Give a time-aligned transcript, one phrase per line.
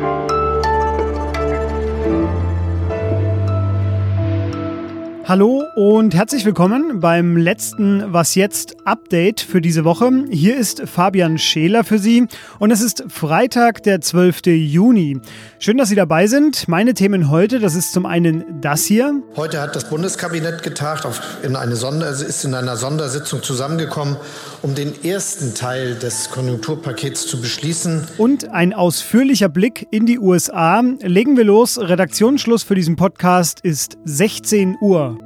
[0.00, 0.29] Bye.
[5.30, 10.10] Hallo und herzlich willkommen beim letzten Was jetzt Update für diese Woche.
[10.28, 12.26] Hier ist Fabian Scheler für Sie
[12.58, 14.46] und es ist Freitag, der 12.
[14.46, 15.20] Juni.
[15.60, 16.66] Schön, dass Sie dabei sind.
[16.66, 19.22] Meine Themen heute, das ist zum einen das hier.
[19.36, 24.16] Heute hat das Bundeskabinett getagt, auf, in eine Sonder, ist in einer Sondersitzung zusammengekommen,
[24.62, 28.08] um den ersten Teil des Konjunkturpakets zu beschließen.
[28.18, 30.82] Und ein ausführlicher Blick in die USA.
[31.02, 31.78] Legen wir los.
[31.78, 35.19] Redaktionsschluss für diesen Podcast ist 16 Uhr.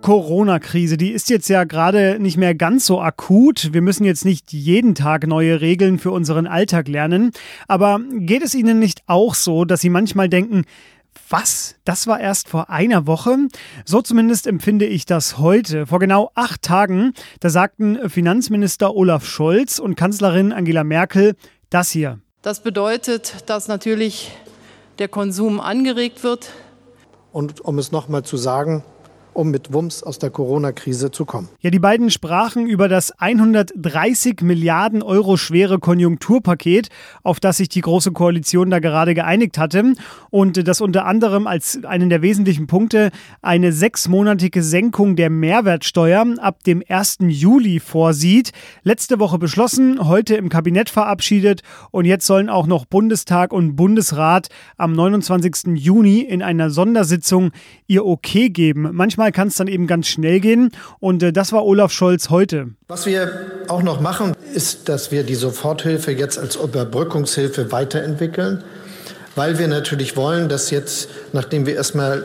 [0.00, 3.72] Corona-Krise, die ist jetzt ja gerade nicht mehr ganz so akut.
[3.72, 7.32] Wir müssen jetzt nicht jeden Tag neue Regeln für unseren Alltag lernen.
[7.68, 10.64] Aber geht es Ihnen nicht auch so, dass Sie manchmal denken,
[11.28, 11.76] was?
[11.84, 13.36] Das war erst vor einer Woche?
[13.84, 15.86] So zumindest empfinde ich das heute.
[15.86, 21.36] Vor genau acht Tagen, da sagten Finanzminister Olaf Scholz und Kanzlerin Angela Merkel
[21.68, 22.18] das hier.
[22.42, 24.32] Das bedeutet, dass natürlich
[24.98, 26.50] der Konsum angeregt wird.
[27.32, 28.82] Und um es nochmal zu sagen,
[29.34, 31.48] um mit Wumms aus der Corona-Krise zu kommen.
[31.60, 36.88] Ja, die beiden sprachen über das 130 Milliarden Euro schwere Konjunkturpaket,
[37.22, 39.94] auf das sich die Große Koalition da gerade geeinigt hatte
[40.30, 43.10] und das unter anderem als einen der wesentlichen Punkte
[43.42, 47.18] eine sechsmonatige Senkung der Mehrwertsteuer ab dem 1.
[47.20, 48.52] Juli vorsieht.
[48.82, 54.48] Letzte Woche beschlossen, heute im Kabinett verabschiedet und jetzt sollen auch noch Bundestag und Bundesrat
[54.76, 55.76] am 29.
[55.76, 57.50] Juni in einer Sondersitzung
[57.86, 58.88] ihr Okay geben.
[58.92, 60.70] Manchmal manchmal kann es dann eben ganz schnell gehen.
[60.98, 62.68] Und äh, das war Olaf Scholz heute.
[62.88, 63.30] Was wir
[63.68, 68.64] auch noch machen, ist, dass wir die Soforthilfe jetzt als Überbrückungshilfe weiterentwickeln,
[69.36, 72.22] weil wir natürlich wollen, dass jetzt, nachdem wir erstmal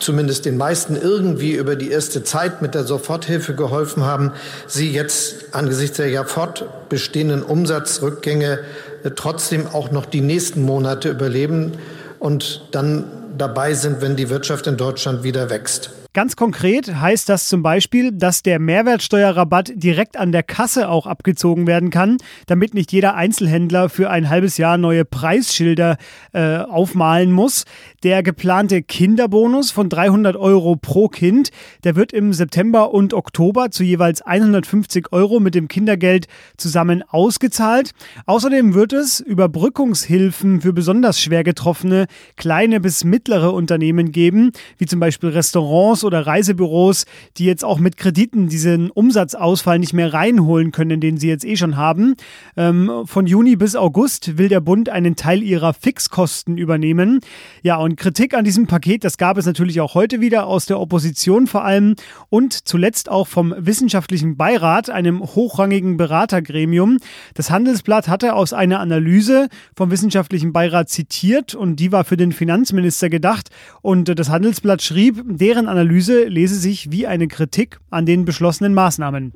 [0.00, 4.32] zumindest den meisten irgendwie über die erste Zeit mit der Soforthilfe geholfen haben,
[4.66, 8.60] sie jetzt angesichts der ja fortbestehenden Umsatzrückgänge
[9.02, 11.72] äh, trotzdem auch noch die nächsten Monate überleben
[12.18, 13.04] und dann
[13.38, 15.90] dabei sind, wenn die Wirtschaft in Deutschland wieder wächst.
[16.18, 21.68] Ganz konkret heißt das zum Beispiel, dass der Mehrwertsteuerrabatt direkt an der Kasse auch abgezogen
[21.68, 22.16] werden kann,
[22.48, 25.96] damit nicht jeder Einzelhändler für ein halbes Jahr neue Preisschilder
[26.32, 27.66] äh, aufmalen muss.
[28.02, 31.50] Der geplante Kinderbonus von 300 Euro pro Kind,
[31.84, 37.92] der wird im September und Oktober zu jeweils 150 Euro mit dem Kindergeld zusammen ausgezahlt.
[38.26, 44.98] Außerdem wird es Überbrückungshilfen für besonders schwer getroffene kleine bis mittlere Unternehmen geben, wie zum
[44.98, 47.04] Beispiel Restaurants oder Reisebüros,
[47.36, 51.56] die jetzt auch mit Krediten diesen Umsatzausfall nicht mehr reinholen können, den sie jetzt eh
[51.56, 52.16] schon haben.
[52.56, 57.20] Ähm, von Juni bis August will der Bund einen Teil ihrer Fixkosten übernehmen.
[57.62, 60.80] Ja, und Kritik an diesem Paket, das gab es natürlich auch heute wieder aus der
[60.80, 61.94] Opposition vor allem
[62.30, 66.98] und zuletzt auch vom Wissenschaftlichen Beirat, einem hochrangigen Beratergremium.
[67.34, 72.32] Das Handelsblatt hatte aus einer Analyse vom Wissenschaftlichen Beirat zitiert und die war für den
[72.32, 73.50] Finanzminister gedacht.
[73.82, 78.74] Und das Handelsblatt schrieb, deren Analyse Analyse lese sich wie eine Kritik an den beschlossenen
[78.74, 79.32] Maßnahmen.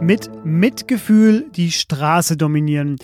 [0.00, 2.96] Mit Mitgefühl die Straße dominieren.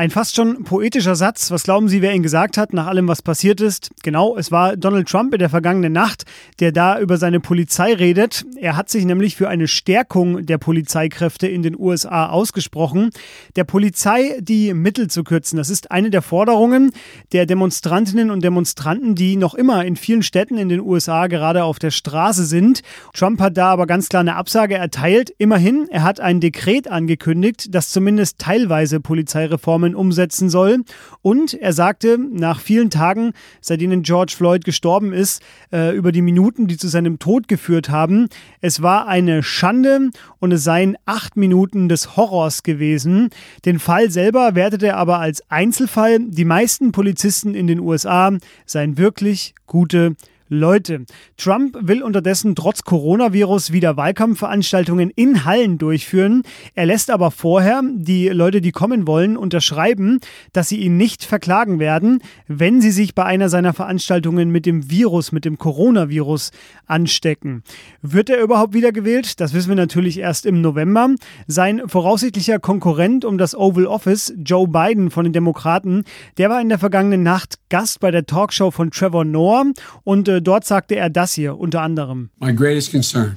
[0.00, 1.50] Ein fast schon poetischer Satz.
[1.50, 3.90] Was glauben Sie, wer ihn gesagt hat, nach allem, was passiert ist?
[4.02, 6.24] Genau, es war Donald Trump in der vergangenen Nacht,
[6.58, 8.46] der da über seine Polizei redet.
[8.56, 13.10] Er hat sich nämlich für eine Stärkung der Polizeikräfte in den USA ausgesprochen.
[13.56, 16.92] Der Polizei die Mittel zu kürzen, das ist eine der Forderungen
[17.32, 21.78] der Demonstrantinnen und Demonstranten, die noch immer in vielen Städten in den USA gerade auf
[21.78, 22.80] der Straße sind.
[23.12, 25.28] Trump hat da aber ganz klar eine Absage erteilt.
[25.36, 30.84] Immerhin, er hat ein Dekret angekündigt, das zumindest teilweise Polizeireformen Maßnahmen umsetzen soll.
[31.22, 35.42] Und er sagte, nach vielen Tagen, seit denen George Floyd gestorben ist,
[35.72, 38.28] äh, über die Minuten, die zu seinem Tod geführt haben,
[38.60, 43.30] es war eine Schande und es seien acht Minuten des Horrors gewesen.
[43.64, 46.18] Den Fall selber wertete er aber als Einzelfall.
[46.20, 48.32] Die meisten Polizisten in den USA
[48.66, 50.16] seien wirklich gute
[50.52, 51.06] Leute.
[51.36, 56.42] Trump will unterdessen trotz Coronavirus wieder Wahlkampfveranstaltungen in Hallen durchführen.
[56.74, 60.18] Er lässt aber vorher die Leute, die kommen wollen, unterschreiben,
[60.52, 64.90] dass sie ihn nicht verklagen werden, wenn sie sich bei einer seiner Veranstaltungen mit dem
[64.90, 66.50] Virus, mit dem Coronavirus
[66.86, 67.62] anstecken.
[68.02, 69.40] Wird er überhaupt wiedergewählt?
[69.40, 71.14] Das wissen wir natürlich erst im November.
[71.46, 76.02] Sein voraussichtlicher Konkurrent um das Oval Office, Joe Biden von den Demokraten,
[76.38, 79.66] der war in der vergangenen Nacht Gast bei der Talkshow von Trevor Noah
[80.02, 82.30] und äh, dort sagte er das hier unter anderem.
[82.40, 83.36] My greatest concern,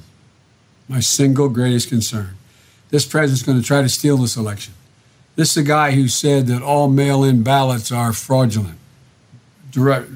[0.88, 2.36] my single greatest concern,
[2.90, 4.74] this president's going to try to steal this election.
[5.36, 8.78] This is a guy who said that all mail-in ballots are fraudulent,
[9.72, 10.08] direct,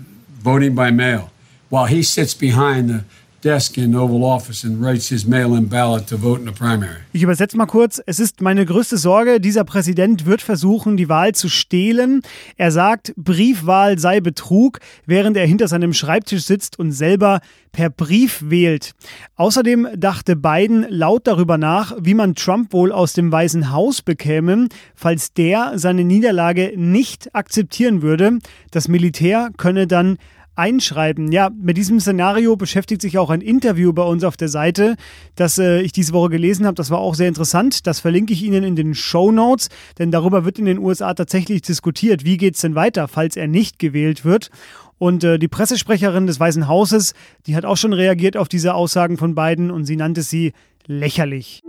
[0.43, 1.31] voting by mail,
[1.71, 3.05] while he sits behind the
[3.45, 6.97] desk in Oval Office and writes his mail-in ballot to vote in a primary.
[7.13, 8.03] Ich übersetze mal kurz.
[8.07, 12.23] Es ist meine größte Sorge, dieser Präsident wird versuchen, die Wahl zu stehlen.
[12.57, 17.41] Er sagt, Briefwahl sei Betrug, während er hinter seinem Schreibtisch sitzt und selber
[17.73, 18.93] per Brief wählt.
[19.37, 24.69] Außerdem dachte Biden laut darüber nach, wie man Trump wohl aus dem Weißen Haus bekäme,
[24.95, 28.39] falls der seine Niederlage nicht akzeptieren würde.
[28.71, 30.19] Das Militär könne dann
[30.59, 31.31] einschreiben.
[31.33, 34.97] Ja, mit diesem Szenario beschäftigt sich auch ein Interview bei uns auf der Seite,
[35.37, 36.75] das äh, ich diese Woche gelesen habe.
[36.75, 37.87] Das war auch sehr interessant.
[37.87, 39.69] Das verlinke ich Ihnen in den Show Notes,
[39.99, 42.25] denn darüber wird in den USA tatsächlich diskutiert.
[42.25, 44.51] Wie geht es denn weiter, falls er nicht gewählt wird?
[44.99, 47.15] Und äh, die Pressesprecherin des Weißen Hauses,
[47.47, 50.53] die hat auch schon reagiert auf diese Aussagen von Biden und sie nannte sie
[50.87, 51.63] lächerlich.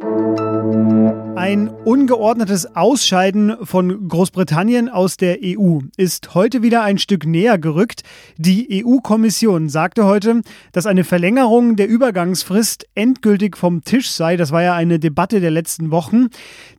[1.40, 8.02] Ein ungeordnetes Ausscheiden von Großbritannien aus der EU ist heute wieder ein Stück näher gerückt.
[8.36, 10.42] Die EU-Kommission sagte heute,
[10.74, 14.36] dass eine Verlängerung der Übergangsfrist endgültig vom Tisch sei.
[14.36, 16.28] Das war ja eine Debatte der letzten Wochen.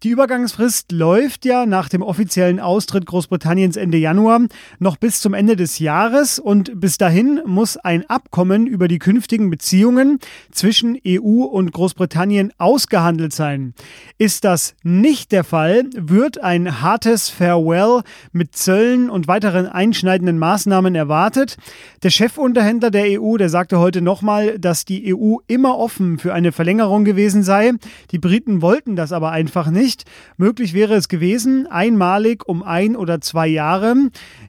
[0.03, 4.43] Die Übergangsfrist läuft ja nach dem offiziellen Austritt Großbritanniens Ende Januar
[4.79, 9.49] noch bis zum Ende des Jahres und bis dahin muss ein Abkommen über die künftigen
[9.49, 10.19] Beziehungen
[10.53, 13.73] zwischen EU und Großbritannien ausgehandelt sein.
[14.19, 14.50] Ist das
[14.83, 18.03] nicht der Fall, wird ein hartes Farewell
[18.33, 21.57] mit Zöllen und weiteren einschneidenden Maßnahmen erwartet.
[22.03, 26.53] Der Chefunterhändler der EU, der sagte heute nochmal, dass die EU immer offen für eine
[26.53, 27.73] Verlängerung gewesen sei.
[28.11, 30.05] Die Briten wollten das aber einfach nicht.
[30.37, 33.95] Möglich wäre es gewesen, einmalig um ein oder zwei Jahre.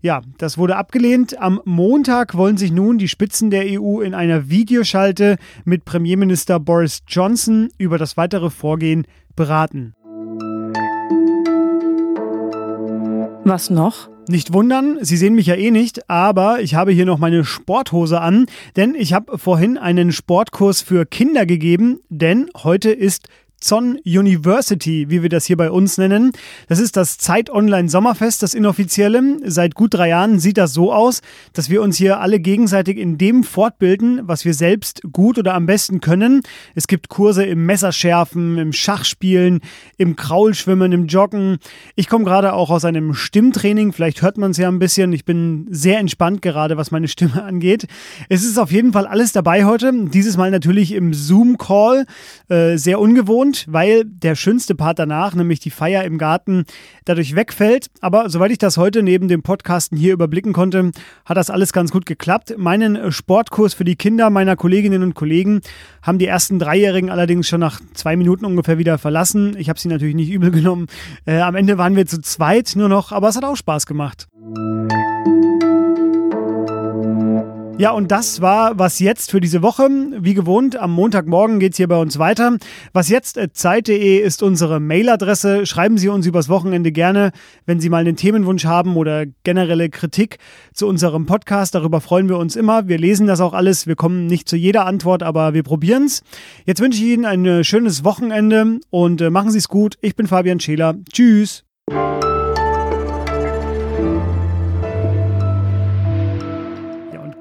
[0.02, 1.40] Ja, das wurde abgelehnt.
[1.40, 7.04] Am Montag wollen sich nun die Spitzen der EU in einer Videoschalte mit Premierminister Boris
[7.08, 9.06] Johnson über das weitere Vorgehen
[9.36, 9.94] beraten.
[13.44, 14.10] Was noch?
[14.30, 18.22] Nicht wundern, Sie sehen mich ja eh nicht, aber ich habe hier noch meine Sporthose
[18.22, 18.46] an,
[18.76, 23.28] denn ich habe vorhin einen Sportkurs für Kinder gegeben, denn heute ist
[23.62, 26.32] Zon University, wie wir das hier bei uns nennen.
[26.68, 29.38] Das ist das Zeit Online Sommerfest, das inoffizielle.
[29.46, 31.22] Seit gut drei Jahren sieht das so aus,
[31.54, 35.68] dass wir uns hier alle gegenseitig in dem fortbilden, was wir selbst gut oder am
[35.68, 36.42] besten können.
[36.74, 39.62] Es gibt Kurse im Messerschärfen, im Schachspielen,
[39.98, 41.60] im Kraulschwimmen, im Joggen.
[41.96, 45.14] Ich komme gerade auch aus einem Stimmtraining, vielleicht hört man es ja ein bisschen.
[45.14, 47.86] Ich bin sehr entspannt gerade, was meine Stimme angeht.
[48.28, 49.92] Es ist auf jeden Fall alles dabei heute.
[50.08, 52.06] Dieses Mal natürlich im Zoom-Call,
[52.50, 56.66] äh, sehr ungewohnt ungewohnt, weil der schönste Part danach, nämlich die Feier im Garten,
[57.06, 57.88] dadurch wegfällt.
[58.02, 60.92] Aber soweit ich das heute neben dem Podcasten hier überblicken konnte,
[61.26, 62.56] hat das alles ganz gut geklappt.
[62.58, 65.62] Meinen Sportkurs für die Kinder meiner Kolleginnen und Kollegen
[66.02, 69.56] haben die ersten Dreijährigen allerdings schon nach zwei Minuten ungefähr wieder verlassen.
[69.58, 70.88] Ich habe sie natürlich nicht übel genommen.
[71.26, 74.28] Äh, am Ende waren wir zu zweit nur noch, aber es hat auch Spaß gemacht.
[77.78, 79.90] Ja, und das war was jetzt für diese Woche.
[80.20, 82.58] Wie gewohnt, am Montagmorgen geht es hier bei uns weiter.
[82.94, 85.66] Was jetzt Zeit.de ist unsere Mailadresse.
[85.66, 87.32] Schreiben Sie uns übers Wochenende gerne,
[87.66, 90.38] wenn Sie mal einen Themenwunsch haben oder generelle Kritik
[90.74, 91.74] zu unserem Podcast.
[91.74, 92.88] Darüber freuen wir uns immer.
[92.88, 93.88] Wir lesen das auch alles.
[93.88, 96.22] Wir kommen nicht zu jeder Antwort, aber wir probieren es.
[96.66, 99.96] Jetzt wünsche ich Ihnen ein schönes Wochenende und äh, machen Sie es gut.
[100.02, 100.96] Ich bin Fabian Scheler.
[101.12, 101.64] Tschüss.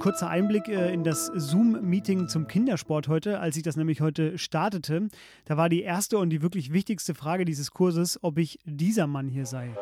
[0.01, 5.09] Kurzer Einblick äh, in das Zoom-Meeting zum Kindersport heute, als ich das nämlich heute startete.
[5.45, 9.29] Da war die erste und die wirklich wichtigste Frage dieses Kurses, ob ich dieser Mann
[9.29, 9.77] hier sei.